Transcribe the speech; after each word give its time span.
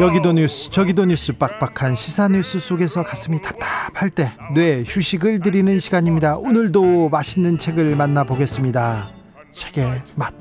여기도 0.00 0.32
뉴스 0.32 0.70
저기도 0.70 1.04
뉴스 1.04 1.32
빡빡한 1.34 1.94
시사 1.94 2.28
뉴스 2.28 2.58
속에서 2.58 3.02
가슴이 3.02 3.42
답답할 3.42 4.08
때 4.10 4.32
뇌 4.54 4.82
휴식을 4.86 5.40
드리는 5.40 5.78
시간입니다. 5.78 6.36
오늘도 6.38 7.10
맛있는 7.10 7.58
책을 7.58 7.96
만나보겠습니다. 7.96 9.10
책의 9.52 10.02
맛. 10.16 10.32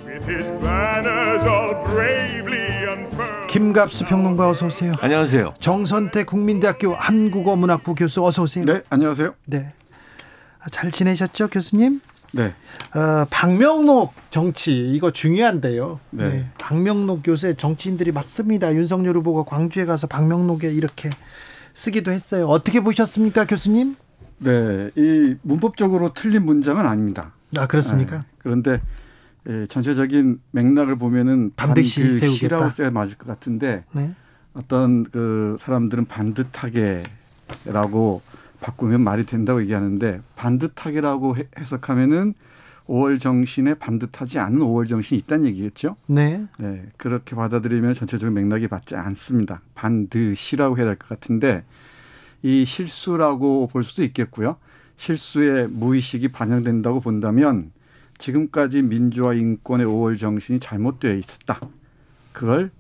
김갑수 3.50 4.06
평론가 4.06 4.50
어서 4.50 4.68
오세요. 4.68 4.94
안녕하세요. 5.02 5.56
정선태 5.60 6.24
국민대학교 6.24 6.94
한국어문학부 6.96 7.96
교수 7.96 8.26
어서 8.26 8.44
오세요. 8.44 8.64
네, 8.66 8.82
안녕하세요. 8.90 9.34
네. 9.46 9.74
아, 10.62 10.70
잘 10.72 10.92
지내셨죠, 10.92 11.48
교수님? 11.50 12.00
네. 12.32 12.54
어, 12.96 13.26
박명록 13.30 14.14
정치 14.30 14.92
이거 14.92 15.12
중요한데요. 15.12 16.00
네. 16.12 16.30
네. 16.30 16.50
박명록 16.60 17.28
요새 17.28 17.54
정치인들이 17.54 18.12
막 18.12 18.30
씁니다. 18.30 18.74
윤석열 18.74 19.18
후보가 19.18 19.50
광주에 19.50 19.86
가서 19.86 20.08
박명록에 20.08 20.72
이렇게 20.72 21.10
쓰기도 21.74 22.12
했어요. 22.12 22.46
어떻게 22.46 22.82
보셨습니까, 22.82 23.46
교수님? 23.46 23.96
네, 24.40 24.90
이 24.96 25.36
문법적으로 25.42 26.14
틀린 26.14 26.46
문장은 26.46 26.86
아닙니다. 26.86 27.34
아 27.58 27.68
그렇습니까? 27.68 28.20
네. 28.20 28.24
그런데 28.40 28.82
예, 29.50 29.66
전체적인 29.68 30.40
맥락을 30.52 30.98
보면은 30.98 31.52
반드시 31.56 32.02
반드시라고 32.02 32.38
세우겠다. 32.38 32.70
써야 32.70 32.92
맞을 32.92 33.18
것 33.18 33.28
같은데 33.28 33.84
네. 33.92 34.14
어떤 34.54 35.04
그 35.04 35.58
사람들은 35.60 36.06
반듯하게라고 36.06 38.22
바꾸면 38.62 39.02
말이 39.02 39.26
된다고 39.26 39.62
얘기하는데 39.62 40.22
반듯하게라고 40.36 41.38
해- 41.38 41.48
해석하면은 41.58 42.34
5월 42.88 43.20
정신에 43.22 43.76
반듯하지 43.76 44.40
않은 44.40 44.60
5월 44.60 44.90
정신이 44.90 45.20
있다는 45.20 45.46
얘기겠죠. 45.48 45.96
네. 46.08 46.46
네, 46.58 46.88
그렇게 46.98 47.36
받아들이면 47.36 47.94
전체적인 47.94 48.34
맥락이 48.34 48.68
맞지 48.70 48.96
않습니다. 48.96 49.62
반드시라고 49.76 50.78
해야 50.78 50.86
될 50.86 50.96
것 50.98 51.08
같은데 51.08 51.64
이 52.42 52.66
실수라고 52.66 53.68
볼 53.68 53.84
수도 53.84 54.04
있겠고요. 54.04 54.58
실수의 54.96 55.68
무의식이 55.70 56.30
반영된다고 56.30 57.00
본다면 57.00 57.72
지금까지 58.18 58.82
민주화 58.82 59.34
인권의 59.34 59.86
5월 59.86 60.18
정신이 60.20 60.60
잘못되어 60.60 61.14
있었다. 61.14 61.60
그걸 62.34 62.72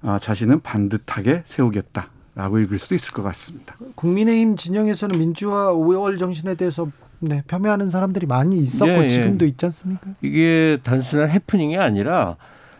아, 0.00 0.18
자신은 0.18 0.60
반듯하게 0.60 1.42
세우겠다 1.44 2.10
라고 2.38 2.60
읽을 2.60 2.78
수도 2.78 2.94
있을 2.94 3.10
것 3.10 3.24
같습니다. 3.24 3.74
국민의힘 3.96 4.54
진영에서는 4.54 5.18
민주화 5.18 5.72
5월 5.72 6.20
정신에 6.20 6.54
대해서 6.54 6.86
네, 7.18 7.42
폄훼하는 7.48 7.90
사람들이 7.90 8.26
많이 8.26 8.58
있었고 8.58 8.92
예, 8.92 9.04
예. 9.06 9.08
지금도 9.08 9.44
있지 9.44 9.66
않습니까? 9.66 10.10
이게 10.22 10.78
단순한 10.84 11.30
해프닝이 11.30 11.76
아니라 11.76 12.36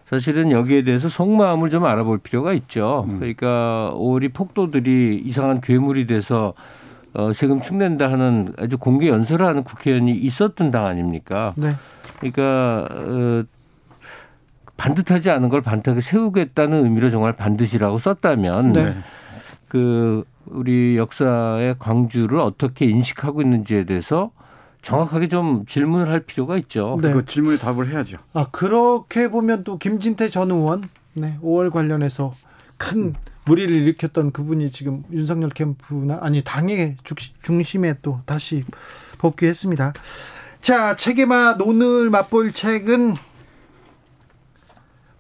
사실은 0.09 0.53
여기에 0.53 0.85
대해서 0.85 1.09
속마음을 1.09 1.71
좀 1.71 1.87
알아볼 1.87 2.19
필요가 2.19 2.53
있죠. 2.53 3.05
그러니까 3.19 3.91
오리 3.97 4.29
폭도들이 4.29 5.23
이상한 5.25 5.61
괴물이 5.61 6.07
돼서 6.07 6.55
어, 7.15 7.33
세금 7.33 7.61
축낸다 7.61 8.13
하는 8.13 8.53
아주 8.59 8.79
공개 8.79 9.09
연설을 9.09 9.45
하는 9.45 9.65
국회의원이 9.65 10.13
있었던 10.13 10.71
당 10.71 10.87
아닙니까? 10.87 11.53
네. 11.57 11.73
그러니까 12.21 12.87
어, 12.93 13.43
반듯하지 14.77 15.31
않은 15.31 15.49
걸 15.49 15.63
반듯하게 15.63 16.01
세우겠다는 16.01 16.85
의미로 16.85 17.11
정말 17.11 17.33
반드시라고 17.33 17.99
썼다면 17.99 18.73
네. 18.73 18.95
그 19.69 20.25
우리 20.47 20.97
역사의 20.97 21.77
광주를 21.79 22.39
어떻게 22.41 22.87
인식하고 22.87 23.43
있는지에 23.43 23.85
대해서 23.85 24.31
정확하게 24.83 25.29
좀 25.29 25.67
질문을 25.67 26.09
할 26.09 26.21
필요가 26.21 26.57
있죠. 26.59 26.99
네. 27.03 27.13
그 27.13 27.25
질문에 27.25 27.59
답을 27.59 27.89
해야죠. 27.89 28.17
아 28.33 28.47
그렇게 28.51 29.29
보면 29.29 29.65
또 29.65 29.77
김진태 29.79 30.31
전 30.31 30.51
의원 30.51 30.89
네, 31.15 31.37
5월 31.43 31.71
관련해서 31.71 32.33
큰 32.77 33.15
무리를 33.45 33.75
일으켰던 33.75 34.31
그분이 34.33 34.71
지금 34.71 35.03
윤석열 35.11 35.51
캠프나 35.51 36.19
아니 36.23 36.43
당의 36.43 36.97
중- 37.05 37.17
중심에 37.43 37.95
또 38.03 38.21
다시 38.25 38.65
복귀했습니다. 39.19 39.93
자맛 40.61 41.61
오늘 41.63 42.11
맛볼 42.11 42.53
책은 42.53 43.15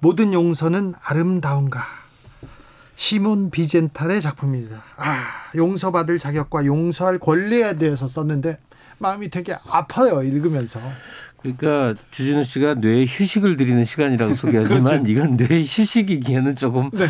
모든 0.00 0.32
용서는 0.32 0.94
아름다운가 1.03 1.81
시몬 2.98 3.50
비젠탈의 3.50 4.20
작품입니다. 4.20 4.82
아 4.97 5.22
용서받을 5.54 6.19
자격과 6.19 6.66
용서할 6.66 7.20
권리에 7.20 7.76
대해서 7.76 8.09
썼는데 8.09 8.59
마음이 8.98 9.31
되게 9.31 9.56
아파요 9.70 10.20
읽으면서. 10.25 10.81
그러니까 11.41 11.94
주진우 12.10 12.42
씨가 12.42 12.75
뇌에 12.75 13.06
휴식을 13.08 13.56
드리는 13.56 13.84
시간이라고 13.84 14.34
소개하지만 14.34 14.82
그렇죠. 15.04 15.06
이건 15.06 15.37
뇌 15.37 15.60
휴식이기에는 15.60 16.56
조금 16.56 16.91
네. 16.92 17.06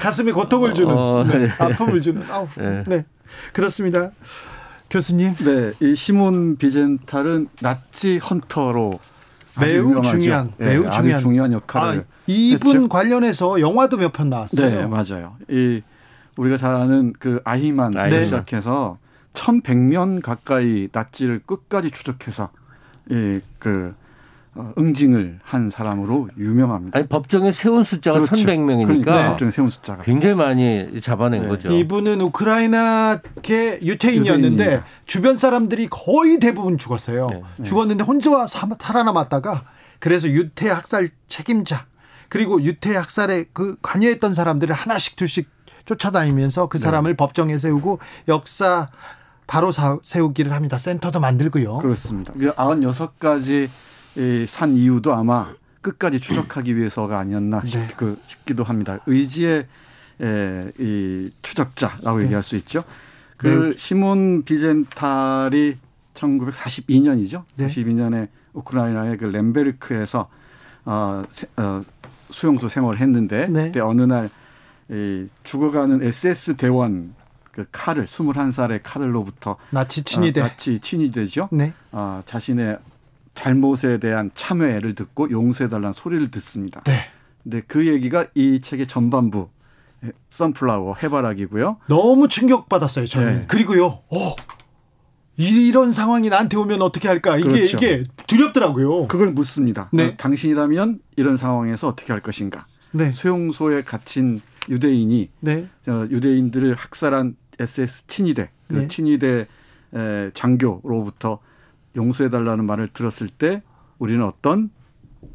가슴에 0.00 0.30
고통을 0.30 0.74
주는 0.74 0.94
어, 0.96 1.24
네. 1.24 1.38
네. 1.46 1.48
아픔을 1.58 2.00
주는 2.00 2.22
아우 2.30 2.46
네. 2.56 2.84
네. 2.86 3.04
그렇습니다 3.52 4.12
교수님 4.88 5.34
네, 5.34 5.72
이 5.80 5.96
시몬 5.96 6.56
비젠탈은 6.56 7.48
나치 7.60 8.18
헌터로 8.18 9.00
매우. 9.60 10.00
중요한 10.02 10.52
예, 10.60 10.66
매우 10.66 10.88
중요한 10.88 11.20
중요한 11.20 11.52
역할을 11.52 12.00
아, 12.08 12.15
이분 12.28 12.74
했죠. 12.76 12.88
관련해서 12.88 13.60
영화도 13.60 13.96
몇 13.98 14.12
편 14.12 14.28
나왔어요 14.30 14.68
네, 14.68 14.86
맞아요. 14.86 15.36
이 15.50 15.82
우리가 16.36 16.56
잘 16.56 16.74
아는 16.74 17.12
그 17.18 17.40
아히만 17.44 17.96
아히만. 17.96 18.24
시작해서 18.24 18.98
1100명 19.34 20.22
가까이 20.22 20.88
나치를 20.92 21.40
끝까지 21.46 21.90
추적해서 21.90 22.50
이그 23.10 23.94
어, 24.58 24.72
응징을 24.78 25.38
한 25.44 25.68
사람으로 25.68 26.30
유명합니다. 26.38 26.98
아니 26.98 27.06
법정에 27.06 27.52
세운 27.52 27.82
숫자가 27.82 28.20
그렇죠. 28.20 28.34
1100명이니까 28.36 28.86
그러니까 28.86 29.28
법정에 29.30 29.50
세운 29.50 29.68
숫자가 29.68 30.02
굉장히 30.02 30.34
많이 30.34 30.98
잡아낸 31.02 31.42
네. 31.42 31.48
거죠. 31.48 31.68
이분은 31.70 32.22
우크라이나계 32.22 33.80
유태인이었는데 33.82 34.48
유대인입니다. 34.48 34.84
주변 35.04 35.36
사람들이 35.38 35.88
거의 35.90 36.38
대부분 36.38 36.78
죽었어요 36.78 37.26
네. 37.30 37.42
죽었는데 37.64 38.04
혼자 38.04 38.46
사- 38.46 38.66
살아남았다가 38.78 39.64
그래서 39.98 40.26
유태 40.28 40.70
학살 40.70 41.10
책임자 41.28 41.84
그리고 42.28 42.62
유태 42.62 42.94
학살에 42.96 43.44
그 43.52 43.76
관여했던 43.82 44.34
사람들을 44.34 44.74
하나씩 44.74 45.16
둘씩 45.16 45.48
쫓아다니면서 45.84 46.62
네. 46.62 46.68
그 46.70 46.78
사람을 46.78 47.14
법정에 47.14 47.56
세우고 47.58 48.00
역사 48.28 48.88
바로 49.46 49.70
사- 49.70 49.98
세우기를 50.02 50.52
합니다. 50.52 50.76
센터도 50.78 51.20
만들고요. 51.20 51.78
그렇습니다. 51.78 52.32
96가지 52.32 53.68
산 54.48 54.74
이유도 54.74 55.14
아마 55.14 55.54
끝까지 55.82 56.18
추적하기 56.20 56.76
위해서가 56.76 57.18
아니었나 57.20 57.62
싶, 57.64 57.78
네. 57.78 57.88
그, 57.96 58.18
싶기도 58.24 58.64
합니다. 58.64 58.98
의지의 59.06 59.66
에, 60.20 60.70
이 60.80 61.30
추적자라고 61.42 62.22
얘기할 62.24 62.42
수 62.42 62.56
있죠. 62.56 62.82
그 63.36 63.46
네. 63.72 63.78
시몬 63.78 64.42
비젠탈이 64.44 65.76
1942년이죠. 66.14 67.44
네. 67.56 67.66
42년에 67.68 68.28
우크라이나의 68.54 69.18
그 69.18 69.26
렘베르크에서 69.26 70.28
어, 70.86 71.22
세- 71.30 71.46
어, 71.56 71.82
수용소 72.30 72.68
생활을 72.68 73.00
했는데 73.00 73.46
네. 73.48 73.66
그때 73.66 73.80
어느 73.80 74.02
날 74.02 74.28
이 74.88 75.26
죽어가는 75.42 76.02
SS 76.02 76.56
대원 76.56 77.14
그 77.50 77.66
칼을 77.72 78.06
21살의 78.06 78.80
칼을로부터 78.82 79.56
나치 79.70 80.04
친위대. 80.04 80.40
어, 80.40 80.44
나치 80.44 80.78
친위대죠. 80.78 81.48
네. 81.50 81.72
아, 81.90 82.22
자신의 82.26 82.78
잘못에 83.34 83.98
대한 83.98 84.30
참회를 84.34 84.94
듣고 84.94 85.30
용서해 85.30 85.68
달라는 85.68 85.92
소리를 85.92 86.30
듣습니다. 86.30 86.82
네. 86.84 87.10
근데 87.42 87.62
그 87.66 87.86
얘기가 87.86 88.26
이 88.34 88.60
책의 88.60 88.86
전반부 88.86 89.48
선플라워 90.30 90.96
해바라기고요. 91.02 91.78
너무 91.88 92.28
충격받았어요, 92.28 93.06
저는. 93.06 93.40
네. 93.40 93.44
그리고요, 93.48 93.86
어, 93.86 94.36
이런 95.36 95.92
상황이 95.92 96.28
나한테 96.28 96.56
오면 96.56 96.82
어떻게 96.82 97.08
할까? 97.08 97.36
이게, 97.36 97.48
그렇죠. 97.48 97.76
이게 97.76 98.04
두렵더라고요. 98.26 99.06
그걸 99.08 99.32
묻습니다. 99.32 99.88
네. 99.92 100.06
어, 100.06 100.14
당신이라면 100.16 101.00
이런 101.16 101.36
상황에서 101.36 101.88
어떻게 101.88 102.12
할 102.12 102.22
것인가? 102.22 102.66
네. 102.92 103.12
수용소에 103.12 103.82
갇힌 103.82 104.40
유대인이 104.68 105.30
네. 105.40 105.68
어, 105.86 106.06
유대인들을 106.10 106.74
학살한 106.74 107.36
SS 107.58 108.06
친위대, 108.06 108.50
그 108.68 108.74
네. 108.74 108.88
친위대 108.88 109.46
에, 109.94 110.30
장교로부터 110.34 111.38
용서해달라는 111.96 112.64
말을 112.64 112.88
들었을 112.88 113.28
때 113.28 113.62
우리는 113.98 114.24
어떤 114.24 114.70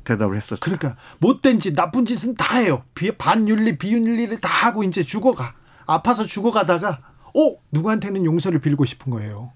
대답을 0.04 0.36
했었죠. 0.36 0.60
그러니까 0.62 0.96
못된 1.20 1.60
짓, 1.60 1.76
나쁜 1.76 2.06
짓은 2.06 2.36
다 2.36 2.58
해요. 2.58 2.84
비, 2.94 3.12
반윤리, 3.12 3.78
비윤리를 3.78 4.40
다 4.40 4.48
하고 4.50 4.84
이제 4.84 5.04
죽어가. 5.04 5.54
아파서 5.86 6.26
죽어가다가 6.26 7.00
어 7.36 7.56
누구한테는 7.72 8.26
용서를 8.26 8.60
빌고 8.60 8.86
싶은 8.86 9.12
거예요. 9.12 9.52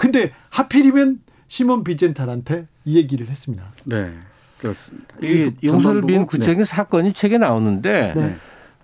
근데 0.00 0.32
하필이면 0.48 1.18
시몬 1.46 1.84
비젠탈한테 1.84 2.66
이 2.86 2.96
얘기를 2.96 3.28
했습니다. 3.28 3.64
네, 3.84 4.10
그렇습니다. 4.58 5.14
이 5.22 5.52
용서를 5.62 6.00
빈 6.02 6.24
구체적인 6.24 6.64
사건이 6.64 7.12
책에 7.12 7.36
나오는데 7.36 8.14
네. 8.16 8.36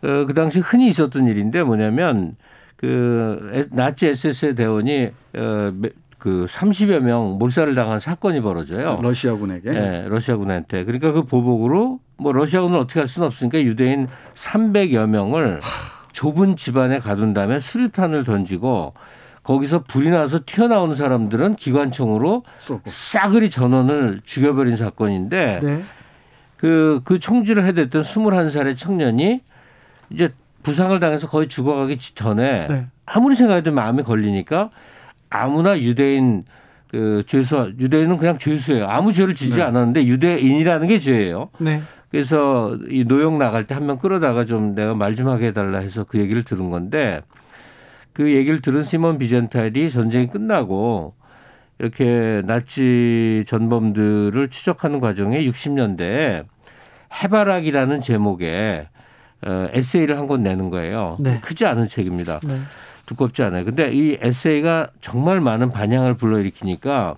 어, 0.06 0.26
그 0.26 0.34
당시 0.34 0.60
흔히 0.60 0.88
있었던 0.88 1.26
일인데 1.26 1.62
뭐냐면 1.62 2.36
그 2.76 3.50
에- 3.54 3.66
나치 3.74 4.08
SS 4.08 4.54
대원이 4.56 5.08
어, 5.36 5.72
매- 5.74 5.88
그 6.18 6.46
30여 6.50 7.00
명 7.00 7.38
몰살을 7.38 7.74
당한 7.74 7.98
사건이 7.98 8.42
벌어져요. 8.42 8.98
러시아군에게 9.02 9.70
네, 9.70 10.04
러시아군한테. 10.08 10.84
그러니까 10.84 11.12
그 11.12 11.24
보복으로 11.24 12.00
뭐 12.18 12.32
러시아군은 12.32 12.78
어떻게 12.78 13.00
할 13.00 13.08
수는 13.08 13.26
없으니까 13.28 13.62
유대인 13.62 14.06
300여 14.34 15.06
명을 15.08 15.60
좁은 16.12 16.56
집안에 16.56 16.98
가둔 16.98 17.32
다음에 17.32 17.60
수류탄을 17.60 18.24
던지고 18.24 18.92
거기서 19.46 19.84
불이 19.84 20.10
나서 20.10 20.40
튀어나오는 20.44 20.96
사람들은 20.96 21.54
기관총으로 21.54 22.42
쏘고 22.58 22.82
싸그리 22.86 23.48
전원을 23.48 24.22
죽여버린 24.24 24.76
사건인데 24.76 25.60
네. 25.62 25.80
그, 26.56 27.00
그 27.04 27.20
총질을 27.20 27.64
해댔던 27.64 28.02
21살의 28.02 28.76
청년이 28.76 29.40
이제 30.10 30.30
부상을 30.64 30.98
당해서 30.98 31.28
거의 31.28 31.46
죽어가기 31.48 31.96
전에 32.16 32.66
네. 32.66 32.86
아무리 33.04 33.36
생각해도 33.36 33.70
마음에 33.70 34.02
걸리니까 34.02 34.70
아무나 35.30 35.78
유대인 35.78 36.44
그 36.90 37.22
죄수, 37.26 37.72
유대인은 37.78 38.16
그냥 38.16 38.38
죄수예요. 38.38 38.88
아무 38.88 39.12
죄를 39.12 39.34
지지 39.36 39.56
네. 39.56 39.62
않았는데 39.62 40.06
유대인이라는 40.06 40.88
게 40.88 40.98
죄예요. 40.98 41.50
네. 41.58 41.82
그래서 42.10 42.76
이 42.88 43.04
노역 43.04 43.36
나갈 43.36 43.64
때 43.64 43.74
한 43.74 43.86
명 43.86 43.98
끌어다가 43.98 44.44
좀 44.44 44.74
내가 44.74 44.94
말 44.94 45.14
좀 45.14 45.28
하게 45.28 45.48
해달라 45.48 45.78
해서 45.78 46.02
그 46.04 46.18
얘기를 46.18 46.42
들은 46.42 46.70
건데 46.70 47.20
그 48.16 48.34
얘기를 48.34 48.62
들은 48.62 48.82
시몬 48.82 49.18
비젠탈이 49.18 49.90
전쟁이 49.90 50.26
끝나고 50.26 51.12
이렇게 51.78 52.40
나치 52.46 53.44
전범들을 53.46 54.48
추적하는 54.48 55.00
과정에 55.00 55.44
60년대에 55.44 56.46
해바라기라는 57.12 58.00
제목의 58.00 58.88
어, 59.46 59.66
에세이를 59.70 60.16
한 60.16 60.28
권 60.28 60.42
내는 60.42 60.70
거예요. 60.70 61.18
네. 61.20 61.40
크지 61.42 61.66
않은 61.66 61.88
책입니다. 61.88 62.40
네. 62.42 62.56
두껍지 63.04 63.42
않아요. 63.42 63.66
근데 63.66 63.92
이 63.92 64.16
에세이가 64.18 64.92
정말 65.02 65.42
많은 65.42 65.68
반향을 65.68 66.14
불러일으키니까 66.14 67.16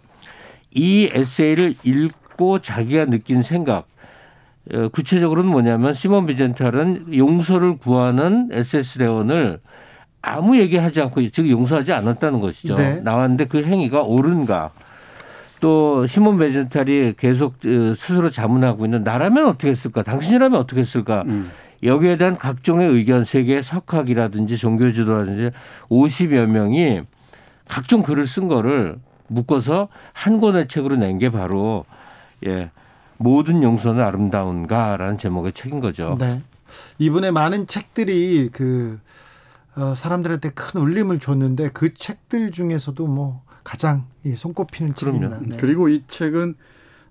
이 0.73 1.09
에세이를 1.13 1.75
읽고 1.85 2.59
자기가 2.59 3.05
느낀 3.05 3.45
생각, 3.45 3.87
어, 4.75 4.89
구체적으로는 4.89 5.49
뭐냐면 5.49 5.95
시몬 5.95 6.27
비젠탈은 6.27 7.15
용서를 7.17 7.77
구하는 7.77 8.49
SS 8.51 8.99
대원을 8.99 9.61
아무 10.23 10.59
얘기하지 10.59 11.01
않고 11.03 11.29
즉 11.31 11.49
용서하지 11.49 11.93
않았다는 11.93 12.41
것이죠. 12.41 12.75
네. 12.75 13.01
나왔는데 13.03 13.47
그 13.47 13.63
행위가 13.63 14.03
옳은가? 14.03 14.71
또 15.61 16.07
시몬 16.07 16.39
비젠탈이 16.39 17.15
계속 17.17 17.55
어, 17.67 17.95
스스로 17.97 18.31
자문하고 18.31 18.85
있는 18.85 19.03
나라면 19.03 19.47
어떻게 19.47 19.71
했을까? 19.71 20.03
당신이라면 20.03 20.59
어떻게 20.59 20.81
했을까? 20.81 21.23
음. 21.27 21.51
여기에 21.83 22.17
대한 22.17 22.37
각종의 22.37 22.89
의견, 22.89 23.25
세계 23.25 23.63
석학이라든지 23.63 24.57
종교 24.57 24.91
지도라든지 24.93 25.51
50여 25.91 26.47
명이 26.47 27.03
각종 27.69 28.03
글을 28.03 28.27
쓴 28.27 28.49
거를 28.49 28.99
묶어서 29.29 29.89
한 30.13 30.41
권의 30.41 30.69
책으로 30.69 30.97
낸 30.97 31.19
게 31.19 31.31
바로 31.31 31.85
예. 32.47 32.71
모든 33.17 33.63
용서는 33.65 34.03
아름다운가라는 34.03 35.19
제목의 35.19 35.53
책인 35.53 35.81
거죠. 35.81 36.17
네. 36.21 36.41
이분의 36.99 37.33
많은 37.33 37.67
책들이 37.67 38.49
그 38.53 39.01
어, 39.01 39.01
사람들한테 39.95 40.51
큰 40.51 40.81
울림을 40.81 41.19
줬는데 41.19 41.71
그 41.73 41.95
책들 41.95 42.51
중에서도 42.51 43.07
뭐 43.07 43.43
가장 43.65 44.07
이 44.25 44.35
손꼽히는. 44.35 44.95
책입니다. 44.95 45.41
네. 45.41 45.57
그리고 45.59 45.89
이 45.89 46.03
책은 46.09 46.55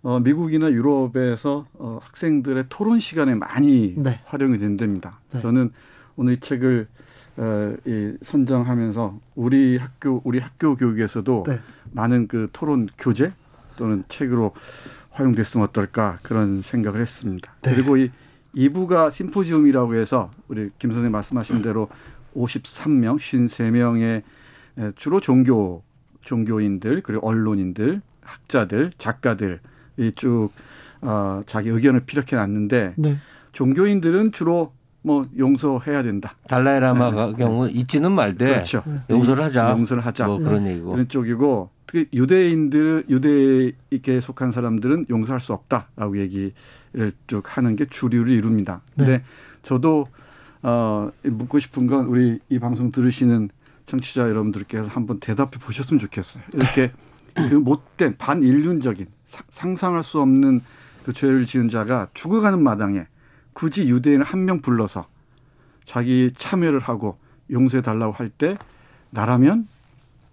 어, 0.04 0.20
미국이나 0.20 0.72
유럽에서 0.72 1.68
어, 1.74 2.00
학생들의 2.02 2.66
토론 2.70 3.00
시간에 3.00 3.36
많이 3.36 3.94
네. 3.98 4.22
활용이 4.26 4.58
된답니다. 4.58 5.20
네. 5.32 5.42
저는 5.42 5.72
오늘 6.16 6.34
이 6.34 6.40
책을 6.40 6.88
어, 7.38 7.76
이 7.86 8.14
선정하면서 8.22 9.20
우리 9.36 9.78
학교 9.78 10.22
우리 10.24 10.40
학교 10.40 10.76
교육에서도 10.76 11.44
네. 11.48 11.60
많은 11.92 12.28
그 12.28 12.50
토론 12.54 12.88
교재 12.98 13.34
또는 13.76 14.04
책으로 14.08 14.54
활용됐으면 15.12 15.68
어떨까 15.68 16.20
그런 16.24 16.62
생각을 16.62 17.00
했습니다. 17.02 17.54
네. 17.62 17.76
그리고 17.76 17.98
이 17.98 18.10
2부가 18.56 19.12
심포지움이라고 19.12 19.96
해서 19.96 20.32
우리 20.48 20.72
김 20.80 20.92
선생님 20.92 21.12
말씀하신 21.12 21.62
대로 21.62 21.90
53명, 22.38 23.18
53명의 23.18 24.24
주로 24.96 25.20
종교 25.20 25.84
종교인들 26.22 27.02
그리고 27.02 27.28
언론인들, 27.28 28.02
학자들, 28.22 28.92
작가들 28.98 29.60
이쭉 29.98 30.52
어, 31.02 31.42
자기 31.46 31.70
의견을 31.70 32.02
피력해 32.02 32.36
놨는데 32.36 32.94
네. 32.98 33.18
종교인들은 33.54 34.32
주로 34.32 34.74
뭐 35.02 35.26
용서해야 35.38 36.04
된다. 36.04 36.36
달라이라마 36.48 37.28
네. 37.28 37.34
경우 37.38 37.70
있지는 37.70 38.12
말되 38.12 38.46
그렇죠. 38.46 38.84
용서를 39.10 39.44
하자. 39.46 39.72
용서를 39.72 40.06
하자. 40.06 40.28
뭐 40.28 40.40
그런 40.40 40.68
얘기고. 40.68 40.92
그런 40.92 41.08
쪽이고 41.08 41.70
특히 41.86 42.08
유대인들 42.14 43.06
유대에게 43.10 44.20
속한 44.22 44.52
사람들은 44.52 45.06
용서할 45.10 45.40
수 45.40 45.54
없다라고 45.54 46.18
얘기를 46.20 46.52
쭉 47.28 47.44
하는 47.46 47.76
게 47.78 47.86
주류를 47.86 48.34
이룹니다. 48.34 48.82
근데 48.98 49.20
네. 49.20 49.24
저도 49.64 50.08
어 50.64 51.10
묻고 51.24 51.60
싶은 51.60 51.88
건 51.88 52.06
우리 52.06 52.40
이 52.50 52.60
방송 52.60 52.92
들으시는 52.92 53.50
청취자 53.86 54.22
여러분들께서 54.30 54.88
한번 54.90 55.20
대답해 55.20 55.52
보셨으면 55.60 56.00
좋겠어요. 56.00 56.44
이렇게 56.54 56.92
그 57.34 57.54
못된 57.56 58.18
반인륜적인 58.18 59.08
사- 59.28 59.44
상상할 59.50 60.04
수 60.04 60.20
없는 60.20 60.62
그 61.06 61.14
죄를 61.14 61.46
지은 61.46 61.70
자가 61.70 62.08
죽어가는 62.14 62.62
마당에 62.62 63.06
굳이 63.54 63.88
유대인 63.88 64.22
한 64.22 64.46
명 64.46 64.62
불러서 64.62 65.08
자기 65.86 66.32
참여를 66.38 66.80
하고 66.80 67.18
용서해 67.50 67.82
달라고 67.82 68.12
할 68.14 68.30
때 68.30 68.58
나라면 69.12 69.68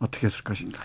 어떻게 0.01 0.27
했을 0.27 0.43
것인가. 0.43 0.81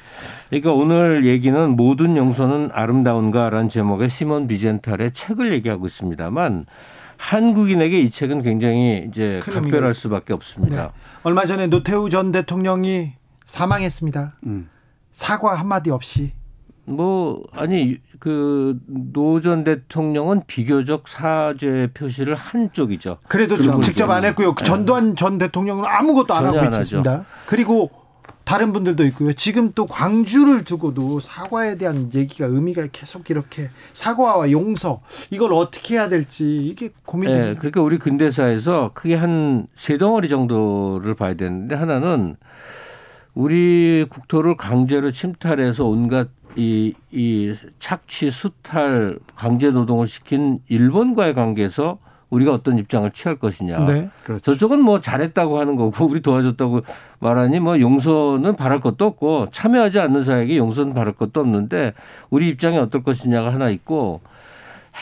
그러니까 0.49 0.71
오늘 0.73 1.25
얘기는 1.25 1.69
모든 1.75 2.15
용서는 2.15 2.69
아름다운가라는 2.71 3.67
제목의 3.69 4.09
시몬 4.09 4.45
비젠탈의 4.47 5.13
책을 5.13 5.51
얘기하고 5.53 5.87
있습니다만 5.87 6.65
한국인에게 7.23 7.99
이 7.99 8.09
책은 8.09 8.41
굉장히 8.43 9.05
이제 9.11 9.39
큰 9.43 9.53
각별할 9.53 9.93
수밖에 9.93 10.31
없습니다. 10.33 10.83
네. 10.83 10.89
얼마 11.23 11.45
전에 11.45 11.67
노태우 11.67 12.09
전 12.09 12.31
대통령이 12.31 13.11
사망했습니다. 13.45 14.37
음. 14.45 14.69
사과 15.11 15.55
한마디 15.55 15.91
없이. 15.91 16.31
뭐 16.85 17.43
아니 17.53 17.97
그 18.19 18.79
노 18.87 19.41
전 19.41 19.63
대통령은 19.63 20.43
비교적 20.47 21.07
사죄 21.07 21.89
표시를 21.93 22.35
한 22.35 22.71
쪽이죠. 22.71 23.17
그래도 23.27 23.81
직접 23.81 24.09
안 24.09 24.23
했고요. 24.25 24.55
전두환 24.63 25.15
전 25.15 25.37
대통령은 25.37 25.85
아무것도 25.85 26.33
안 26.33 26.45
하고. 26.45 26.57
있습니다. 26.81 27.25
그리고 27.45 27.91
다른 28.49 28.73
분들도 28.73 29.05
있고요. 29.05 29.33
지금 29.33 29.73
또 29.75 29.85
광주를 29.85 30.63
두고도 30.63 31.19
사과에 31.19 31.75
대한 31.75 32.09
얘기가 32.15 32.47
의미가 32.47 32.87
계속 32.91 33.29
이렇게 33.29 33.69
사과와 33.93 34.49
용서 34.49 35.01
이걸 35.29 35.53
어떻게 35.53 35.93
해야 35.93 36.09
될지 36.09 36.65
이게 36.65 36.87
예, 36.87 36.89
고민됩니다. 37.05 37.59
그러니까 37.59 37.81
우리 37.83 37.99
근대사에서 37.99 38.89
크게 38.95 39.13
한 39.15 39.67
세 39.75 39.99
덩어리 39.99 40.29
정도를 40.29 41.13
봐야 41.13 41.35
되는데 41.35 41.75
하나는 41.75 42.37
우리 43.35 44.05
국토를 44.09 44.57
강제로 44.57 45.11
침탈해서 45.11 45.85
온갖 45.85 46.29
이, 46.55 46.95
이 47.11 47.53
착취, 47.79 48.31
수탈, 48.31 49.19
강제 49.35 49.69
노동을 49.69 50.07
시킨 50.07 50.59
일본과의 50.67 51.35
관계에서 51.35 51.99
우리가 52.29 52.53
어떤 52.53 52.77
입장을 52.77 53.09
취할 53.11 53.37
것이냐. 53.37 53.79
네. 53.85 54.09
그렇죠. 54.23 54.43
저쪽은 54.43 54.81
뭐 54.81 55.01
잘했다고 55.01 55.59
하는 55.59 55.75
거고 55.75 56.05
우리 56.05 56.21
도와줬다고 56.21 56.81
말하니 57.19 57.59
뭐 57.59 57.79
용서는 57.79 58.55
바랄 58.55 58.79
것도 58.79 59.05
없고 59.05 59.47
참여하지 59.51 59.99
않는 59.99 60.23
사에게 60.23 60.57
용서는 60.57 60.93
바랄 60.93 61.13
것도 61.13 61.39
없는데 61.39 61.93
우리 62.29 62.49
입장이 62.49 62.77
어떨 62.77 63.03
것이냐가 63.03 63.53
하나 63.53 63.69
있고 63.69 64.21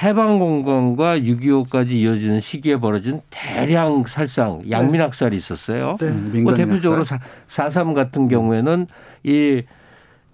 해방공간과 0.02 1.20
6.25까지 1.20 1.92
이어지는 1.92 2.40
시기에 2.40 2.78
벌어진 2.78 3.22
대량 3.30 4.06
살상, 4.08 4.62
양민학살이 4.70 5.36
있었어요. 5.36 5.96
네. 6.00 6.08
음, 6.08 6.44
뭐 6.44 6.54
대표적으로 6.54 7.02
약살. 7.02 7.20
4.3 7.48 7.94
같은 7.94 8.28
경우에는 8.28 8.88
이 9.24 9.64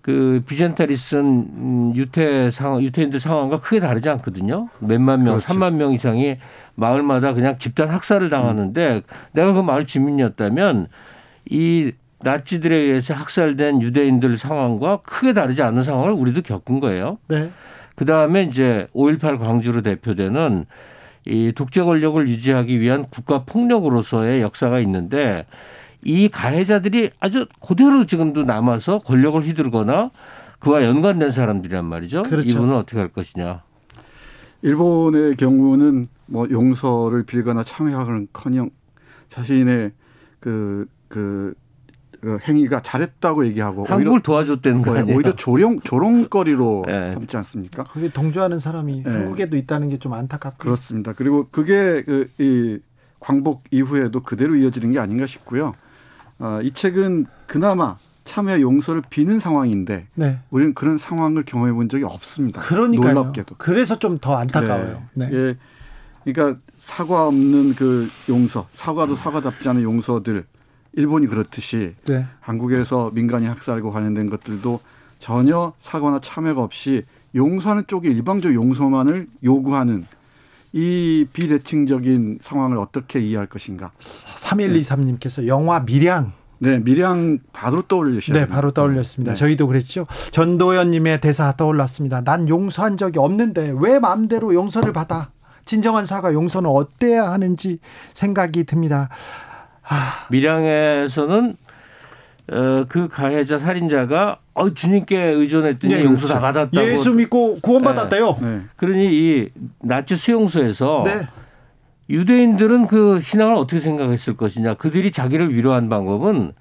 그쓴 0.04 0.76
음, 1.24 1.94
유태 1.96 2.52
상황, 2.52 2.82
유태인들 2.84 3.20
상황과 3.22 3.62
크게 3.62 3.80
다르지 3.80 4.10
않거든요. 4.10 4.68
몇만 4.82 5.24
명. 5.24 5.40
삼만명 5.40 5.94
이상이 5.94 6.36
마을마다 6.76 7.34
그냥 7.34 7.58
집단 7.58 7.90
학살을 7.90 8.30
당하는데 8.30 9.02
내가 9.32 9.54
그 9.54 9.62
마을 9.62 9.86
주민이었다면 9.86 10.88
이 11.50 11.94
나치들에 12.20 12.76
의해서 12.76 13.14
학살된 13.14 13.82
유대인들 13.82 14.38
상황과 14.38 15.02
크게 15.04 15.34
다르지 15.34 15.62
않은 15.62 15.84
상황을 15.84 16.12
우리도 16.12 16.42
겪은 16.42 16.82
거예요. 16.82 17.18
네. 17.30 17.50
그 17.96 18.06
다음에 18.06 18.44
이제 18.44 18.88
5.18 18.94 19.40
광주로 19.40 19.82
대표되는 19.82 20.66
이 21.26 21.54
독재 21.56 21.84
권력을 21.84 22.28
유지하기 22.28 22.80
위한 22.82 23.06
국가 23.10 23.44
폭력으로서의 23.46 24.42
역사가 24.42 24.80
있는데 24.80 25.46
이 26.06 26.30
가해자들이 26.30 27.12
아주 27.20 27.46
그대로 27.66 28.06
지금도 28.06 28.44
남아서 28.44 29.00
권력을 29.00 29.42
휘두르거나 29.42 30.12
그와 30.60 30.84
연관된 30.84 31.32
사람들이란 31.32 31.86
말이죠. 31.86 32.24
그렇죠. 32.24 32.48
이분은 32.50 32.76
어떻게 32.76 32.98
할 33.00 33.10
것이냐. 33.10 33.64
일본의 34.62 35.36
경우는 35.36 36.08
뭐 36.26 36.48
용서를 36.50 37.24
빌거나 37.24 37.64
참여하는커녕 37.64 38.70
자신의 39.28 39.92
그, 40.40 40.86
그, 41.10 41.54
그 42.22 42.38
행위가 42.48 42.82
잘했다고 42.82 43.46
얘기하고 43.48 43.86
한국을 43.86 44.22
도와줬다는 44.22 44.82
거 44.82 44.92
오히려, 44.92 45.02
아니에요? 45.02 45.18
오히려 45.18 45.36
조롱 45.36 45.82
조롱거리로 45.82 46.86
네. 46.88 47.10
삼지 47.10 47.36
않습니까? 47.38 47.84
거기 47.84 48.10
동조하는 48.10 48.60
사람이 48.60 49.04
네. 49.04 49.12
한국에도 49.12 49.58
있다는 49.58 49.90
게 49.90 49.98
좀 49.98 50.14
안타깝고. 50.14 50.58
그렇습니다. 50.64 51.14
그리고 51.14 51.48
그게 51.52 52.04
그 52.04 52.28
이 52.40 52.80
광복 53.20 53.64
이후에도 53.72 54.22
그대로 54.22 54.56
이어지는 54.56 54.92
게 54.92 55.00
아닌가 55.00 55.26
싶고요. 55.26 55.76
어, 56.44 56.60
이 56.62 56.72
책은 56.72 57.26
그나마 57.48 57.96
참여 58.26 58.60
용서를 58.60 59.02
비는 59.10 59.40
상황인데 59.40 60.08
네. 60.16 60.40
우리는 60.50 60.74
그런 60.74 60.98
상황을 60.98 61.44
경험해 61.46 61.72
본 61.72 61.88
적이 61.88 62.04
없습니다. 62.04 62.62
그러니까요. 62.62 63.14
놀랍게도. 63.14 63.56
그래서 63.58 63.98
좀 63.98 64.18
더 64.20 64.36
안타까워요. 64.36 65.04
네. 65.14 65.30
예. 65.32 65.58
그러니까 66.26 66.60
사과 66.78 67.28
없는 67.28 67.76
그 67.76 68.10
용서, 68.28 68.68
사과도 68.72 69.16
사과답지 69.16 69.70
않은 69.70 69.84
용서들 69.84 70.46
일본이 70.94 71.28
그렇듯이 71.28 71.96
네. 72.08 72.26
한국에서 72.42 73.12
민간인 73.14 73.50
학살과 73.50 73.90
관련된 73.90 74.30
것들도 74.30 74.82
전혀 75.20 75.72
사과나 75.80 76.20
참여가 76.20 76.62
없이 76.62 77.04
용서하는 77.36 77.86
쪽이 77.88 78.10
일방적 78.10 78.54
용서만을 78.54 79.28
요구하는 79.44 80.06
이 80.74 81.26
비대칭적인 81.32 82.40
상황을 82.42 82.78
어떻게 82.80 83.20
이해할 83.20 83.48
것인가? 83.48 83.92
3123님께서 84.00 85.46
영화 85.48 85.80
미량 85.80 86.34
네, 86.58 86.80
미량 86.80 87.40
바로 87.52 87.82
떠올리셔야 87.82 88.40
네. 88.40 88.48
바로 88.48 88.72
떠올렸습니다. 88.72 89.34
네. 89.34 89.38
저희도 89.38 89.68
그랬죠. 89.68 90.08
전도연님의 90.32 91.20
대사 91.22 91.52
떠올랐습니다. 91.52 92.22
난 92.22 92.48
용서한 92.48 92.98
적이 92.98 93.20
없는데 93.20 93.74
왜 93.78 94.00
마음대로 94.00 94.54
용서를 94.54 94.94
받아? 94.94 95.30
진정한 95.66 96.06
사과 96.06 96.34
용서는 96.34 96.70
어때야 96.70 97.32
하는지 97.32 97.80
생각이 98.14 98.64
듭니다. 98.64 99.10
아, 99.84 100.26
밀양에서는 100.30 101.58
어, 102.52 102.86
그 102.90 103.08
가해자 103.10 103.60
살인자가 103.60 104.38
어, 104.56 104.74
주님께 104.74 105.18
의존했더니 105.20 105.94
네, 105.96 106.04
용서 106.04 106.28
그렇죠. 106.28 106.34
다 106.36 106.40
받았다고. 106.40 106.88
예수 106.88 107.12
믿고 107.14 107.60
구원받았대요. 107.62 108.38
네. 108.42 108.62
그러니 108.76 109.06
이 109.12 109.50
나치 109.82 110.16
수용소에서 110.16 111.04
네. 111.06 111.28
유대인들은 112.10 112.88
그 112.88 113.20
신앙을 113.22 113.56
어떻게 113.56 113.80
생각했을 113.80 114.36
것이냐. 114.38 114.76
그들이 114.76 115.12
자기를 115.12 115.54
위로한 115.54 115.90
방법은 115.90 116.52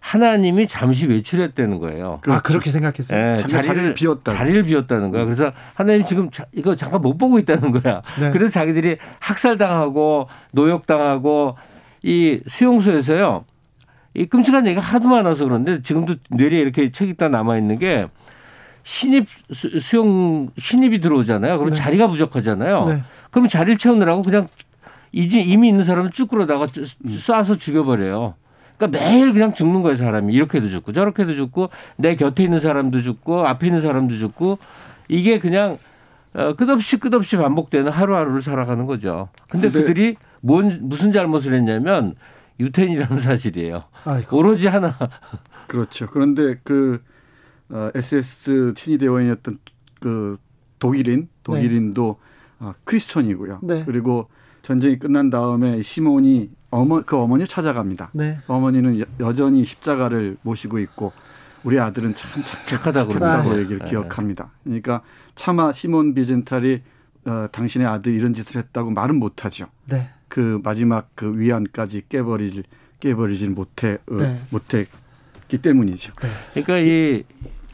하나님이 0.00 0.66
잠시 0.66 1.06
외출했다는 1.06 1.78
거예요. 1.78 2.20
아, 2.26 2.40
그렇게 2.40 2.70
생각했어요. 2.70 3.32
예, 3.32 3.36
자기가 3.36 3.60
자리를 3.62 3.94
비웠다고. 3.94 4.36
자리를 4.36 4.62
비웠다는 4.64 5.10
거야. 5.10 5.24
그래서 5.24 5.52
하나님 5.74 6.04
지금 6.06 6.30
자- 6.30 6.46
이거 6.52 6.74
잠깐 6.74 7.02
못 7.02 7.16
보고 7.18 7.38
있다는 7.38 7.70
거야. 7.72 8.02
네. 8.18 8.30
그래서 8.30 8.52
자기들이 8.52 8.96
학살당하고 9.18 10.28
노역당하고 10.52 11.56
이 12.02 12.40
수용소에서요. 12.46 13.44
이 14.14 14.26
끔찍한 14.26 14.66
얘기가 14.66 14.80
하도 14.80 15.08
많아서 15.08 15.44
그런데 15.44 15.82
지금도 15.82 16.16
뇌리에 16.30 16.60
이렇게 16.60 16.90
책 16.90 17.08
있다 17.08 17.28
남아 17.28 17.58
있는 17.58 17.78
게 17.78 18.06
신입 18.82 19.26
수- 19.52 19.78
수용 19.80 20.50
신입이 20.58 21.00
들어오잖아요. 21.00 21.58
그럼 21.58 21.70
네. 21.74 21.76
자리가 21.76 22.08
부족하잖아요. 22.08 22.84
네. 22.86 23.02
그럼 23.30 23.48
자리를 23.48 23.78
채우느라고 23.78 24.22
그냥 24.22 24.48
이제 25.12 25.40
이미 25.40 25.68
있는 25.68 25.84
사람을 25.84 26.10
쭉 26.10 26.28
끌어다가 26.28 26.66
쏴서 26.66 27.58
죽여버려요. 27.60 28.34
그러니까 28.78 28.98
매일 28.98 29.32
그냥 29.32 29.52
죽는 29.52 29.82
거예요, 29.82 29.96
사람이. 29.98 30.32
이렇게도 30.32 30.68
죽고 30.68 30.92
저렇게도 30.92 31.34
죽고 31.34 31.68
내 31.96 32.16
곁에 32.16 32.42
있는 32.42 32.58
사람도 32.60 33.00
죽고 33.02 33.46
앞에 33.46 33.66
있는 33.66 33.80
사람도 33.82 34.16
죽고 34.16 34.58
이게 35.08 35.38
그냥 35.38 35.78
어, 36.32 36.54
끝없이 36.54 36.96
끝없이 36.98 37.36
반복되는 37.36 37.90
하루하루를 37.92 38.40
살아가는 38.40 38.86
거죠. 38.86 39.28
근데 39.48 39.70
근데- 39.70 39.80
그들이 39.86 40.16
뭔 40.40 40.78
무슨 40.82 41.12
잘못을 41.12 41.52
했냐면 41.54 42.14
유태인이라는 42.60 43.16
사실이에요. 43.20 43.84
아이고. 44.04 44.36
오로지 44.36 44.68
하나. 44.68 44.96
그렇죠. 45.66 46.06
그런데 46.06 46.60
그 46.62 47.02
어, 47.70 47.90
SS 47.94 48.74
친위 48.76 48.98
대원이었던 48.98 49.58
그 50.00 50.36
독일인 50.78 51.28
독일인도 51.42 52.18
어, 52.58 52.72
크리스천이고요. 52.84 53.60
네. 53.62 53.82
그리고 53.84 54.28
전쟁이 54.62 54.98
끝난 54.98 55.30
다음에 55.30 55.80
시몬이 55.82 56.50
어머 56.70 57.02
그 57.02 57.16
어머니를 57.16 57.46
찾아갑니다. 57.46 58.10
네. 58.12 58.38
어머니는 58.46 59.00
여, 59.00 59.04
여전히 59.20 59.64
십자가를 59.64 60.36
모시고 60.42 60.78
있고 60.80 61.12
우리 61.64 61.78
아들은 61.78 62.14
참 62.14 62.42
착하다고 62.44 62.76
착하다고 62.76 63.08
그러더라고요. 63.08 63.60
얘기를 63.60 63.78
네. 63.80 63.84
기억합니다. 63.86 64.50
그러니까 64.64 65.02
차마 65.34 65.72
시몬 65.72 66.14
비젠탈이 66.14 66.82
어, 67.26 67.46
당신의 67.52 67.86
아들이 67.86 68.16
이런 68.16 68.32
짓을 68.32 68.60
했다고 68.62 68.90
말은 68.90 69.16
못하죠. 69.16 69.66
네. 69.86 70.10
그 70.30 70.60
마지막 70.62 71.10
그 71.14 71.38
위안까지 71.38 72.04
깨버리질 72.08 72.62
깨버리질 73.00 73.50
못해 73.50 73.98
어, 74.10 74.14
네. 74.14 74.38
못했기 74.50 75.58
때문이죠. 75.60 76.12
그러니까 76.52 76.78
이, 76.78 77.24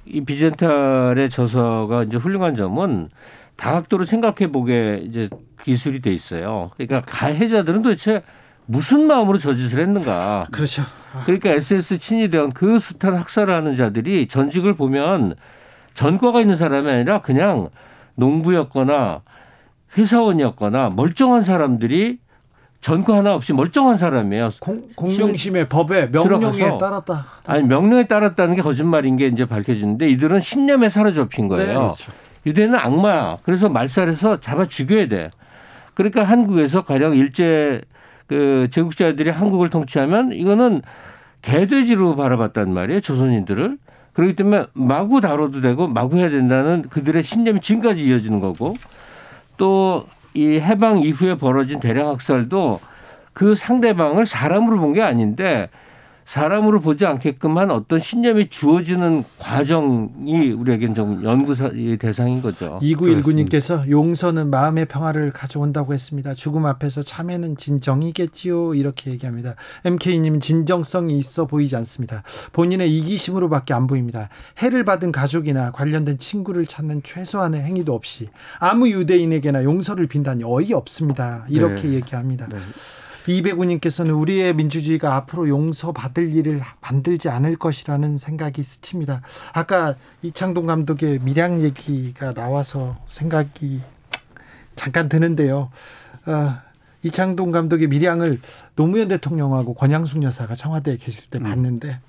이 0.06 0.24
비젠탈의 0.24 1.28
저서가 1.30 2.04
이제 2.04 2.16
훌륭한 2.16 2.56
점은 2.56 3.08
다각도로 3.56 4.06
생각해 4.06 4.50
보게 4.50 5.02
이제 5.04 5.28
기술이 5.64 6.00
돼 6.00 6.12
있어요. 6.12 6.70
그러니까 6.76 7.02
가해자들은 7.02 7.82
도대체 7.82 8.22
무슨 8.64 9.06
마음으로 9.06 9.38
저 9.38 9.54
짓을 9.54 9.78
했는가. 9.80 10.46
그렇죠. 10.50 10.82
아, 11.12 11.24
그러니까 11.24 11.50
SS 11.50 11.98
친위 11.98 12.30
대원 12.30 12.52
그 12.52 12.78
숱한 12.78 13.16
학살을 13.16 13.54
하는 13.54 13.76
자들이 13.76 14.28
전직을 14.28 14.74
보면 14.74 15.34
전과가 15.92 16.40
있는 16.40 16.56
사람이 16.56 16.90
아니라 16.90 17.20
그냥 17.20 17.68
농부였거나 18.14 19.22
회사원이었거나 19.96 20.90
멀쩡한 20.90 21.44
사람들이 21.44 22.18
전과 22.80 23.18
하나 23.18 23.34
없이 23.34 23.52
멀쩡한 23.52 23.98
사람이에요. 23.98 24.50
공, 24.60 24.88
공명심의 24.94 25.68
법에 25.68 26.06
명령에 26.06 26.52
들어가서 26.52 26.78
따랐다. 26.78 27.26
아니 27.46 27.62
명령에 27.64 28.06
따랐다는 28.06 28.54
게 28.54 28.62
거짓말인 28.62 29.16
게 29.16 29.26
이제 29.26 29.44
밝혀지는데 29.44 30.08
이들은 30.10 30.40
신념에 30.40 30.88
사로잡힌 30.88 31.48
거예요. 31.48 31.66
네, 31.66 31.74
그렇죠. 31.74 32.12
유대는 32.46 32.78
악마야. 32.78 33.38
그래서 33.42 33.68
말살해서 33.68 34.40
잡아 34.40 34.66
죽여야 34.66 35.08
돼. 35.08 35.30
그러니까 35.94 36.24
한국에서 36.24 36.82
가령 36.82 37.16
일제 37.16 37.80
그 38.26 38.68
제국자들이 38.70 39.30
한국을 39.30 39.70
통치하면 39.70 40.32
이거는 40.32 40.82
개돼지로 41.42 42.16
바라봤단 42.16 42.72
말이에요. 42.72 43.00
조선인들을. 43.00 43.78
그렇기 44.12 44.34
때문에 44.34 44.66
마구 44.72 45.20
다뤄도 45.20 45.60
되고 45.60 45.88
마구 45.88 46.16
해야 46.16 46.30
된다는 46.30 46.88
그들의 46.88 47.22
신념이 47.22 47.60
지금까지 47.60 48.04
이어지는 48.06 48.40
거고 48.40 48.76
또 49.56 50.06
이 50.36 50.60
해방 50.60 50.98
이후에 50.98 51.34
벌어진 51.36 51.80
대량 51.80 52.08
학살도 52.10 52.80
그 53.32 53.54
상대방을 53.54 54.26
사람으로 54.26 54.78
본 54.80 54.92
게 54.92 55.02
아닌데 55.02 55.68
사람으로 56.26 56.80
보지 56.80 57.06
않게끔 57.06 57.56
한 57.56 57.70
어떤 57.70 58.00
신념이 58.00 58.50
주어지는 58.50 59.22
과정이 59.38 60.50
우리에겐 60.50 60.92
좀 60.94 61.22
연구 61.24 61.54
사- 61.54 61.70
이 61.72 61.96
대상인 61.96 62.42
거죠. 62.42 62.80
2919님께서 62.82 63.88
용서는 63.88 64.50
마음의 64.50 64.86
평화를 64.86 65.32
가져온다고 65.32 65.94
했습니다. 65.94 66.34
죽음 66.34 66.66
앞에서 66.66 67.04
참회는 67.04 67.56
진정이겠지요. 67.56 68.74
이렇게 68.74 69.12
얘기합니다. 69.12 69.54
MK님 69.84 70.40
진정성이 70.40 71.16
있어 71.18 71.46
보이지 71.46 71.76
않습니다. 71.76 72.24
본인의 72.52 72.94
이기심으로밖에 72.98 73.72
안 73.72 73.86
보입니다. 73.86 74.28
해를 74.58 74.84
받은 74.84 75.12
가족이나 75.12 75.70
관련된 75.70 76.18
친구를 76.18 76.66
찾는 76.66 77.02
최소한의 77.04 77.62
행위도 77.62 77.94
없이 77.94 78.28
아무 78.58 78.88
유대인에게나 78.90 79.62
용서를 79.62 80.08
빈다니 80.08 80.42
어이없습니다. 80.44 81.46
이렇게 81.48 81.82
네. 81.86 81.94
얘기합니다. 81.94 82.48
네. 82.48 82.56
이배구님께서는 83.32 84.12
우리의 84.12 84.54
민주주의가 84.54 85.16
앞으로 85.16 85.48
용서받을 85.48 86.34
일을 86.34 86.60
만들지 86.80 87.28
않을 87.28 87.56
것이라는 87.56 88.18
생각이 88.18 88.62
스칩니다. 88.62 89.22
아까 89.52 89.94
이창동 90.22 90.66
감독의 90.66 91.20
밀양 91.20 91.60
얘기가 91.62 92.34
나와서 92.34 92.96
생각이 93.06 93.80
잠깐 94.76 95.08
드는데요. 95.08 95.70
어, 96.26 96.54
이창동 97.02 97.50
감독의 97.50 97.88
밀양을 97.88 98.40
노무현 98.74 99.08
대통령하고 99.08 99.74
권양숙 99.74 100.22
여사가 100.22 100.54
청와대에 100.54 100.96
계실 100.96 101.30
때 101.30 101.38
봤는데 101.38 102.00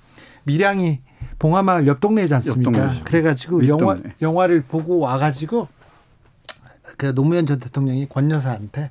밀양이 0.44 1.00
봉하마을 1.38 1.86
옆 1.86 2.00
동네지 2.00 2.34
않습니까? 2.34 2.84
옆. 2.84 3.04
그래가지고 3.04 3.66
영화, 3.68 3.94
윗동네. 3.94 4.14
영화를 4.22 4.62
보고 4.62 4.98
와가지고 4.98 5.68
그 6.96 7.14
노무현 7.14 7.46
전 7.46 7.58
대통령이 7.58 8.08
권 8.08 8.30
여사한테 8.30 8.90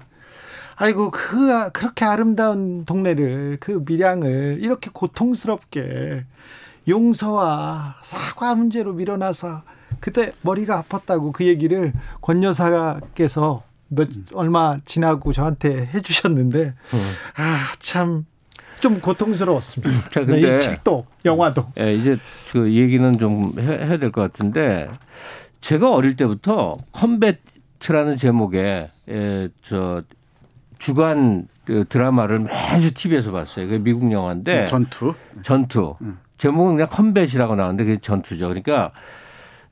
아이고 0.80 1.10
그 1.12 1.72
그렇게 1.72 2.06
아름다운 2.06 2.86
동네를 2.86 3.58
그 3.60 3.84
밀양을 3.86 4.60
이렇게 4.62 4.90
고통스럽게 4.94 6.26
용서와 6.88 7.98
사과 8.02 8.54
문제로 8.56 8.94
밀어놔서 8.94 9.64
그때 10.00 10.34
머리가 10.44 10.84
아팠다고 10.84 11.34
그 11.34 11.46
얘기를 11.46 11.94
권 12.22 12.44
여사께서 12.44 13.64
몇 13.88 14.08
얼마 14.34 14.78
지나고 14.86 15.34
저한테 15.34 15.88
해주셨는데 15.88 16.76
아참 17.36 18.26
좀 18.80 19.02
고통스러웠습니다. 19.02 20.10
자, 20.12 20.20
네, 20.20 20.26
근데 20.28 20.58
이 20.58 20.60
책도 20.60 21.08
영화도. 21.26 21.66
예, 21.80 21.96
이제 21.96 22.18
그 22.52 22.72
얘기는 22.72 23.12
좀 23.18 23.54
해, 23.58 23.64
해야 23.64 23.98
될 23.98 24.12
것 24.12 24.22
같은데 24.22 24.88
제가 25.62 25.92
어릴 25.92 26.16
때부터 26.16 26.78
Combat이라는 26.92 28.16
제목의 28.18 28.92
예, 29.10 29.50
저 29.64 30.04
주간 30.78 31.48
그 31.66 31.86
드라마를 31.90 32.40
매주 32.40 32.94
TV에서 32.94 33.32
봤어요. 33.32 33.68
그 33.68 33.76
미국 33.76 34.12
영화인데 34.12 34.68
전투. 34.68 35.14
전투. 35.42 35.96
제목은 36.38 36.76
그냥 36.76 36.88
Combat이라고 36.90 37.56
나오는데 37.56 37.84
그게 37.84 38.00
전투죠. 38.02 38.48
그러니까 38.48 38.92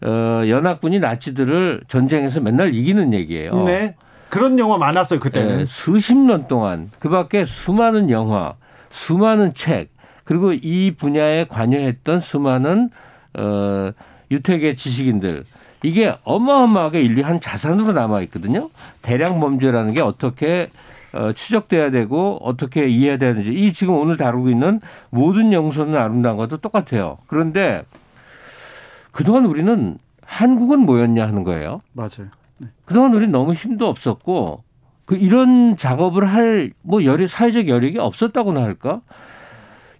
어, 0.01 0.43
연합군이 0.47 0.99
나치들을 0.99 1.81
전쟁에서 1.87 2.41
맨날 2.41 2.73
이기는 2.73 3.13
얘기예요. 3.13 3.63
네 3.63 3.95
그런 4.29 4.59
영화 4.59 4.77
많았어요 4.77 5.19
그때는 5.19 5.61
예, 5.61 5.65
수십 5.67 6.17
년 6.17 6.47
동안 6.47 6.91
그밖에 6.99 7.45
수많은 7.45 8.09
영화, 8.09 8.55
수많은 8.89 9.53
책 9.53 9.89
그리고 10.23 10.51
이 10.51 10.91
분야에 10.97 11.45
관여했던 11.45 12.19
수많은 12.19 12.89
어, 13.37 13.91
유태계 14.31 14.75
지식인들 14.75 15.43
이게 15.83 16.15
어마어마하게 16.23 17.01
인류 17.01 17.23
한 17.23 17.39
자산으로 17.39 17.93
남아 17.93 18.21
있거든요. 18.23 18.69
대량 19.01 19.39
범죄라는 19.39 19.93
게 19.93 20.01
어떻게 20.01 20.69
어, 21.15 21.31
추적돼야 21.31 21.91
되고 21.91 22.37
어떻게 22.41 22.87
이해해야 22.87 23.17
되는지 23.17 23.53
이 23.53 23.73
지금 23.73 23.95
오늘 23.95 24.17
다루고 24.17 24.49
있는 24.49 24.81
모든 25.09 25.53
영소는 25.53 25.95
아름다운 25.95 26.37
것도 26.37 26.57
똑같아요. 26.57 27.17
그런데 27.27 27.83
그동안 29.11 29.45
우리는 29.45 29.97
한국은 30.21 30.79
뭐였냐 30.79 31.25
하는 31.25 31.43
거예요. 31.43 31.81
맞아요. 31.93 32.29
네. 32.57 32.67
그동안 32.85 33.13
우리는 33.13 33.31
너무 33.31 33.53
힘도 33.53 33.87
없었고 33.87 34.63
그 35.05 35.15
이런 35.15 35.77
작업을 35.77 36.27
할 36.33 36.71
뭐 36.81 37.03
여력 37.05 37.29
사회적 37.29 37.67
여력이 37.67 37.97
없었다고나 37.99 38.61
할까? 38.61 39.01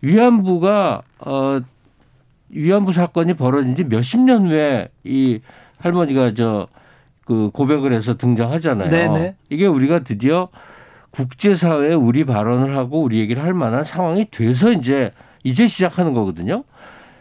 위안부가 0.01 1.01
어 1.19 1.62
위안부 2.50 2.91
사건이 2.93 3.36
벌어진 3.36 3.75
지 3.75 3.84
몇십 3.84 4.19
년 4.22 4.48
후에 4.50 4.89
이 5.03 5.39
할머니가 5.79 6.34
저 6.34 6.67
그 7.25 7.50
고백을 7.51 7.91
해서 7.91 8.15
등장하잖아요. 8.15 8.89
네네. 8.89 9.36
이게 9.50 9.65
우리가 9.65 10.00
드디어 10.00 10.50
국제사회에 11.15 11.93
우리 11.93 12.25
발언을 12.25 12.75
하고 12.75 13.01
우리 13.01 13.19
얘기를 13.19 13.41
할 13.43 13.53
만한 13.53 13.84
상황이 13.84 14.25
돼서 14.29 14.72
이제 14.72 15.12
이제 15.43 15.67
시작하는 15.67 16.13
거거든요. 16.13 16.63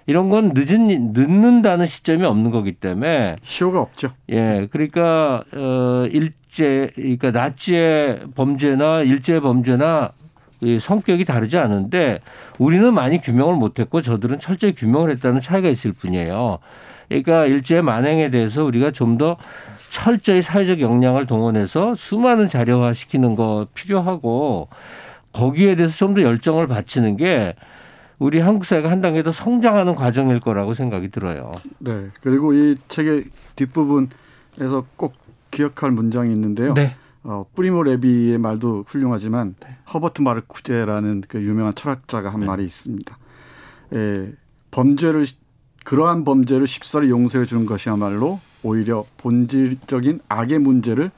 이런 0.06 0.28
건 0.28 0.52
늦은 0.54 1.12
늦는다는 1.12 1.86
시점이 1.86 2.24
없는 2.24 2.50
거기 2.50 2.72
때문에 2.72 3.36
시효가 3.42 3.80
없죠. 3.80 4.10
예, 4.30 4.66
그러니까 4.70 5.44
어 5.54 6.06
일제 6.10 6.90
그러니까 6.94 7.30
나치의 7.30 8.20
범죄나 8.34 9.02
일제 9.02 9.40
범죄나 9.40 10.10
이 10.60 10.78
성격이 10.80 11.24
다르지 11.24 11.56
않은데 11.56 12.20
우리는 12.58 12.92
많이 12.92 13.20
규명을 13.20 13.54
못했고 13.54 14.02
저들은 14.02 14.40
철저히 14.40 14.74
규명을 14.74 15.10
했다는 15.10 15.40
차이가 15.40 15.68
있을 15.68 15.92
뿐이에요. 15.92 16.58
그러니까 17.22 17.46
일제 17.46 17.80
만행에 17.80 18.30
대해서 18.30 18.64
우리가 18.64 18.90
좀 18.90 19.18
더 19.18 19.36
철저히 19.90 20.42
사회적 20.42 20.80
역량을 20.80 21.26
동원해서 21.26 21.94
수많은 21.94 22.48
자료화 22.48 22.92
시키는 22.92 23.36
거 23.36 23.68
필요하고 23.74 24.68
거기에 25.32 25.76
대해서 25.76 25.94
좀 25.96 26.14
더 26.14 26.22
열정을 26.22 26.66
바치는 26.66 27.16
게 27.16 27.54
우리 28.18 28.40
한국 28.40 28.64
사회가 28.64 28.90
한 28.90 29.00
단계 29.00 29.22
더 29.22 29.30
성장하는 29.30 29.94
과정일 29.94 30.40
거라고 30.40 30.74
생각이 30.74 31.10
들어요. 31.10 31.52
네. 31.78 32.08
그리고 32.22 32.52
이 32.54 32.76
책의 32.88 33.24
뒷부분에서 33.56 34.86
꼭 34.96 35.14
기억할 35.52 35.92
문장이 35.92 36.32
있는데요. 36.32 36.74
네. 36.74 36.96
어, 37.22 37.46
프리모 37.54 37.84
레비의 37.84 38.38
말도 38.38 38.84
훌륭하지만 38.88 39.54
네. 39.60 39.76
허버트 39.92 40.22
마르쿠제라는 40.22 41.22
그 41.28 41.40
유명한 41.42 41.74
철학자가 41.74 42.30
한 42.32 42.40
말이 42.40 42.64
있습니다. 42.64 43.16
에, 43.94 44.32
범죄를 44.72 45.24
그러한 45.84 46.24
범죄를 46.24 46.66
쉽사리 46.66 47.10
용서해 47.10 47.44
주는 47.44 47.66
것이야말로 47.66 48.40
오히려 48.62 49.04
본질적인 49.18 50.20
악의 50.28 50.58
문제를 50.58 51.10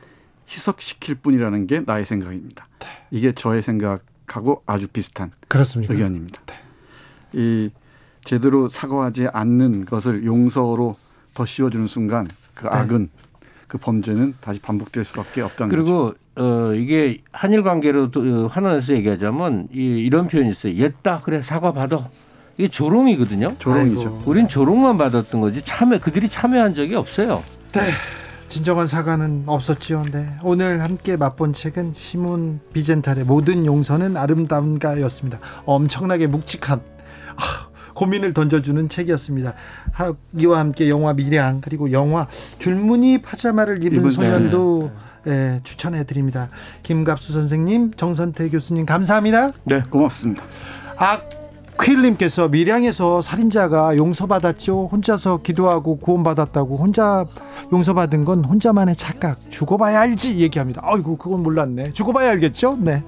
희석시킬 0.48 1.16
뿐이라는 1.16 1.66
게 1.66 1.81
나의 1.81 2.05
생각입니다. 2.05 2.66
이게 3.11 3.33
저의 3.33 3.62
생각하고 3.62 4.62
아주 4.66 4.88
비슷한 4.88 5.31
그렇습니까? 5.48 5.94
의견입니다. 5.94 6.42
이 7.33 7.70
제대로 8.24 8.68
사과하지 8.68 9.29
않는 9.33 9.85
것을 9.85 10.24
용서로 10.24 10.96
더 11.35 11.44
씌워주는 11.44 11.87
순간 11.87 12.26
그 12.55 12.66
악은 12.68 13.09
그 13.68 13.79
범죄는 13.79 14.35
다시 14.40 14.61
반복될 14.61 15.05
수밖에 15.05 15.42
없다는 15.42 15.74
거죠. 15.74 15.83
그리고 15.83 16.14
어 16.37 16.74
이게 16.74 17.18
한일 17.33 17.62
관계로 17.62 18.11
또, 18.11 18.20
어, 18.20 18.46
환원해서 18.46 18.94
얘기하자면 18.94 19.68
이, 19.72 19.79
이런 19.79 20.29
표현이 20.29 20.50
있어요. 20.50 20.74
옛다 20.74 21.20
그래 21.20 21.40
사과 21.40 21.72
받아. 21.72 22.09
이게 22.57 22.69
조롱이거든요. 22.69 23.57
조롱이죠. 23.59 24.01
아이고. 24.01 24.23
우린 24.27 24.49
조롱만 24.49 24.97
받았던 24.97 25.40
거지 25.40 25.61
참여 25.62 25.99
그들이 25.99 26.29
참여한 26.29 26.75
적이 26.75 26.95
없어요. 26.95 27.42
네. 27.73 27.81
진정한 28.49 28.87
사과는 28.87 29.45
없었지요. 29.47 30.05
네. 30.12 30.27
오늘 30.42 30.83
함께 30.83 31.16
맛본 31.16 31.53
책은 31.53 31.92
시몬 31.95 32.61
비젠탈의 32.73 33.25
모든 33.25 33.66
용서는 33.66 34.16
아름다운가였습니다. 34.16 35.38
엄청나게 35.66 36.29
묵직한 36.29 36.81
아, 37.37 37.42
고민을 37.95 38.33
던져주는 38.33 38.88
책이었습니다. 38.88 39.53
하- 39.92 40.14
이와 40.38 40.61
함께 40.61 40.88
영화 40.88 41.12
미량 41.12 41.61
그리고 41.61 41.90
영화 41.92 42.27
줄무늬 42.59 43.19
파자마를 43.19 43.83
입은 43.83 43.99
입은 43.99 44.11
소년도 44.11 44.90
예, 45.27 45.61
추천해 45.64 46.05
드립니다. 46.05 46.49
김갑수 46.85 47.33
선생님, 47.33 47.95
정선태 47.95 48.49
교수님 48.49 48.87
감사합니다. 48.87 49.51
네. 49.64 49.83
고맙습니다. 49.90 50.45
아 50.99 51.19
퀴일님께서 51.81 52.49
밀양에서 52.49 53.23
살인자가 53.23 53.97
용서받았죠. 53.97 54.89
혼자서 54.91 55.39
기도하고 55.43 55.99
구원받았다고 55.99 56.77
혼자 56.77 57.27
용서받은 57.73 58.25
건 58.25 58.45
혼자만의 58.45 58.97
착각. 58.97 59.39
죽어봐야 59.51 60.01
알지 60.01 60.39
얘기합니다. 60.39 60.81
아이고 60.85 61.17
그건 61.17 61.43
몰랐네. 61.43 61.93
죽어봐야 61.93 62.31
알겠죠. 62.31 62.79
네. 62.81 63.05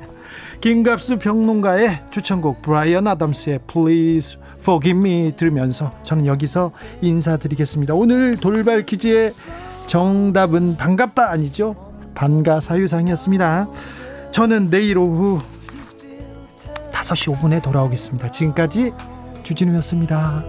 김갑수 0.61 1.19
평론가의 1.19 2.01
추천곡 2.11 2.63
브라이언 2.63 3.07
아담스의 3.07 3.61
Please 3.67 4.39
Forgive 4.61 4.99
Me 4.99 5.33
들으면서 5.37 5.93
저는 6.03 6.27
여기서 6.27 6.73
인사드리겠습니다. 7.01 7.95
오늘 7.95 8.37
돌발 8.37 8.83
퀴즈의 8.83 9.33
정답은 9.87 10.77
반갑다 10.77 11.31
아니죠? 11.31 11.77
반가 12.15 12.61
사유상이었습니다. 12.61 13.69
저는 14.33 14.71
내일 14.71 14.99
오후 14.99 15.41
5시 17.03 17.35
5분에 17.35 17.63
돌아오겠습니다. 17.63 18.31
지금까지 18.31 18.93
주진우였습니다. 19.43 20.45